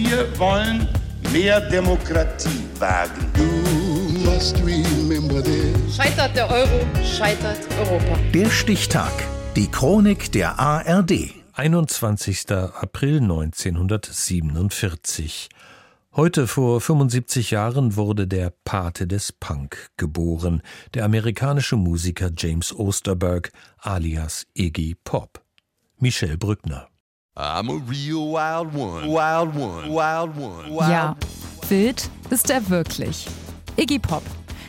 [0.00, 0.86] Wir wollen
[1.32, 3.32] mehr Demokratie wagen.
[5.90, 8.16] Scheitert der Euro, scheitert Europa.
[8.32, 9.10] Der Stichtag.
[9.56, 11.34] Die Chronik der ARD.
[11.52, 12.48] 21.
[12.52, 15.48] April 1947.
[16.14, 20.62] Heute vor 75 Jahren wurde der Pate des Punk geboren,
[20.94, 25.42] der amerikanische Musiker James Osterberg alias Iggy Pop.
[25.98, 26.88] Michel Brückner.
[27.40, 30.74] I'm a real wild one, wild one, wild one.
[30.74, 31.16] Wild Ja,
[31.68, 33.28] wild ist er wirklich.
[33.76, 34.24] Iggy Pop.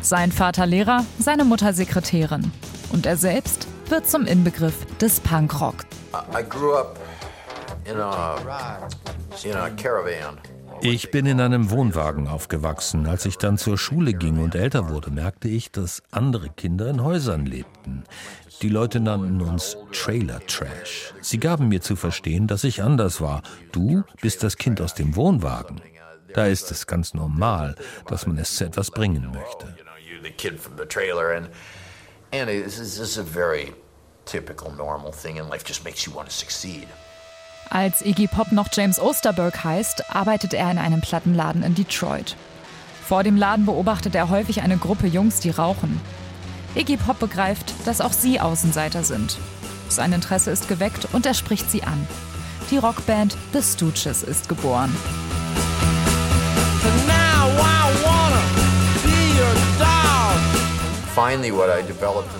[0.00, 2.50] Sein Vater Lehrer, seine Mutter Sekretärin.
[2.90, 5.84] Und er selbst wird zum Inbegriff des Punkrock.
[6.32, 6.98] I grew up
[7.84, 8.36] in a
[9.44, 10.38] in a caravan.
[10.80, 13.06] Ich bin in einem Wohnwagen aufgewachsen.
[13.06, 17.02] Als ich dann zur Schule ging und älter wurde, merkte ich, dass andere Kinder in
[17.02, 18.04] Häusern lebten.
[18.62, 21.14] Die Leute nannten uns Trailer Trash.
[21.20, 23.42] Sie gaben mir zu verstehen, dass ich anders war.
[23.72, 25.80] Du bist das Kind aus dem Wohnwagen.
[26.34, 29.74] Da ist es ganz normal, dass man es zu etwas bringen möchte.
[32.34, 33.72] And it's just a very
[34.24, 35.62] typical normal thing in life.
[35.62, 36.88] Just makes you want to succeed.
[37.70, 42.36] Als Iggy Pop noch James Osterberg heißt, arbeitet er in einem Plattenladen in Detroit.
[43.06, 46.00] Vor dem Laden beobachtet er häufig eine Gruppe Jungs, die rauchen.
[46.74, 49.38] Iggy Pop begreift, dass auch sie Außenseiter sind.
[49.88, 52.06] Sein Interesse ist geweckt und er spricht sie an.
[52.70, 54.94] Die Rockband The Stooges ist geboren.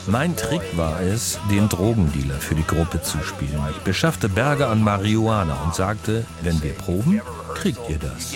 [0.07, 3.63] Mein Trick war es, den Drogendealer für die Gruppe zu spielen.
[3.71, 7.21] Ich beschaffte Berge an Marihuana und sagte, wenn wir proben,
[7.55, 8.33] kriegt ihr das.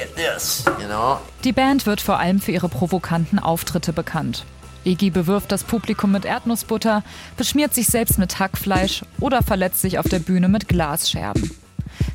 [1.45, 4.45] Die Band wird vor allem für ihre provokanten Auftritte bekannt.
[4.85, 7.03] Iggy bewirft das Publikum mit Erdnussbutter,
[7.37, 11.51] beschmiert sich selbst mit Hackfleisch oder verletzt sich auf der Bühne mit Glasscherben.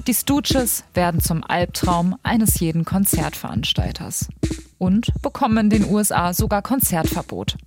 [0.08, 4.30] Die Stooges werden zum Albtraum eines jeden Konzertveranstalters
[4.77, 7.58] und bekommen in den USA sogar Konzertverbot.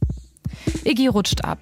[0.85, 1.59] Iggy rutscht ab.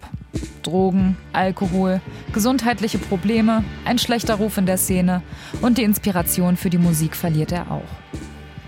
[0.63, 2.01] Drogen, Alkohol,
[2.33, 5.23] gesundheitliche Probleme, ein schlechter Ruf in der Szene
[5.61, 7.83] und die Inspiration für die Musik verliert er auch.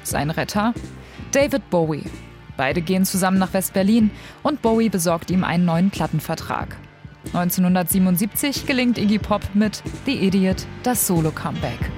[0.02, 0.74] Sein Retter?
[1.32, 2.04] David Bowie.
[2.56, 4.10] Beide gehen zusammen nach West-Berlin
[4.42, 6.76] und Bowie besorgt ihm einen neuen Plattenvertrag.
[7.26, 11.90] 1977 gelingt Iggy Pop mit The Idiot das Solo-Comeback.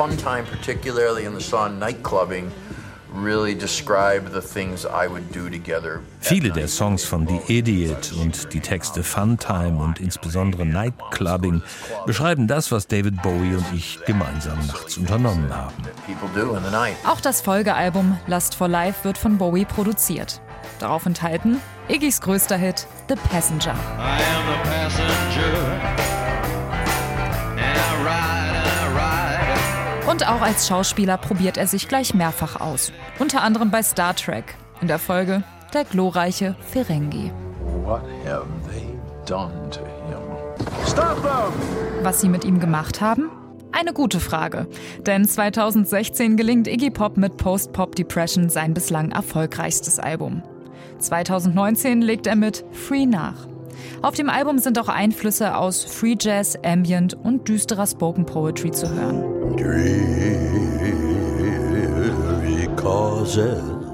[0.00, 2.44] Fun time, particularly in the song "Nightclubbing,"
[3.14, 5.96] really describe the things I would do together.
[5.96, 6.56] at Viele night.
[6.56, 11.60] der Songs von The Idiot und die Texte Funtime und insbesondere Nightclubbing
[12.06, 15.74] beschreiben das, was David Bowie und ich gemeinsam nachts unternommen haben.
[16.70, 16.96] night.
[17.06, 20.40] Auch das Folgealbum Lust for Life wird von Bowie produziert.
[20.78, 23.74] Darauf enthalten Iggys größter Hit The Passenger.
[23.98, 25.60] I am the passenger.
[27.58, 28.49] And I ride.
[30.08, 32.92] Und auch als Schauspieler probiert er sich gleich mehrfach aus.
[33.18, 34.56] Unter anderem bei Star Trek.
[34.80, 37.30] In der Folge Der glorreiche Ferengi.
[42.02, 43.30] Was sie mit ihm gemacht haben?
[43.72, 44.66] Eine gute Frage.
[45.06, 50.42] Denn 2016 gelingt Iggy Pop mit Post-Pop Depression sein bislang erfolgreichstes Album.
[50.98, 53.46] 2019 legt er mit Free nach.
[54.02, 58.88] Auf dem Album sind auch Einflüsse aus Free Jazz, Ambient und düsterer Spoken Poetry zu
[58.88, 59.24] hören.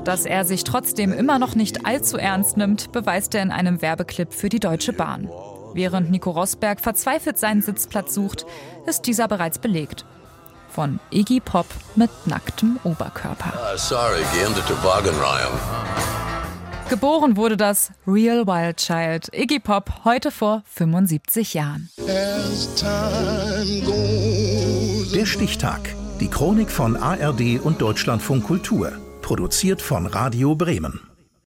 [0.05, 4.33] Dass er sich trotzdem immer noch nicht allzu ernst nimmt, beweist er in einem Werbeclip
[4.33, 5.29] für die Deutsche Bahn.
[5.75, 8.47] Während Nico Rosberg verzweifelt seinen Sitzplatz sucht,
[8.87, 10.05] ist dieser bereits belegt.
[10.71, 11.67] Von Iggy Pop
[11.97, 13.53] mit nacktem Oberkörper.
[13.55, 16.16] Uh, sorry, again, the toboggan Ryan.
[16.89, 21.91] Geboren wurde das Real Wild Child, Iggy Pop, heute vor 75 Jahren.
[25.13, 25.95] Der Stichtag.
[26.21, 28.93] Die Chronik von ARD und Deutschlandfunk Kultur.
[29.21, 31.01] Produziert von Radio Bremen.